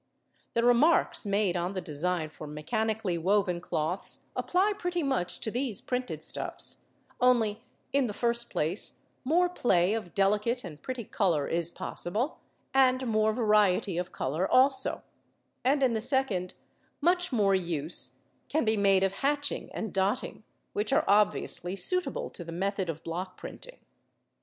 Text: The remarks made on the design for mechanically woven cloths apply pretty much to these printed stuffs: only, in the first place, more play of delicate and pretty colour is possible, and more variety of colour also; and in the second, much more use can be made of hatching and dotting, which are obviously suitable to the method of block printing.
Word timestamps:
The 0.55 0.63
remarks 0.63 1.27
made 1.27 1.55
on 1.55 1.73
the 1.73 1.79
design 1.79 2.29
for 2.29 2.47
mechanically 2.47 3.19
woven 3.19 3.61
cloths 3.61 4.25
apply 4.35 4.73
pretty 4.75 5.03
much 5.03 5.39
to 5.41 5.51
these 5.51 5.79
printed 5.79 6.23
stuffs: 6.23 6.87
only, 7.19 7.61
in 7.93 8.07
the 8.07 8.13
first 8.13 8.49
place, 8.49 8.97
more 9.23 9.47
play 9.47 9.93
of 9.93 10.15
delicate 10.15 10.63
and 10.63 10.81
pretty 10.81 11.03
colour 11.03 11.47
is 11.47 11.69
possible, 11.69 12.39
and 12.73 13.05
more 13.05 13.31
variety 13.31 13.99
of 13.99 14.11
colour 14.11 14.47
also; 14.49 15.03
and 15.63 15.83
in 15.83 15.93
the 15.93 16.01
second, 16.01 16.55
much 16.99 17.31
more 17.31 17.53
use 17.53 18.21
can 18.49 18.65
be 18.65 18.75
made 18.77 19.03
of 19.03 19.13
hatching 19.21 19.69
and 19.71 19.93
dotting, 19.93 20.43
which 20.73 20.91
are 20.91 21.05
obviously 21.07 21.75
suitable 21.75 22.31
to 22.31 22.43
the 22.43 22.51
method 22.51 22.89
of 22.89 23.03
block 23.03 23.37
printing. 23.37 23.77